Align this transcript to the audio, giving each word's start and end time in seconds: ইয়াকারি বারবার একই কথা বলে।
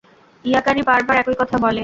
ইয়াকারি 0.45 0.81
বারবার 0.81 1.15
একই 1.17 1.35
কথা 1.41 1.57
বলে। 1.57 1.79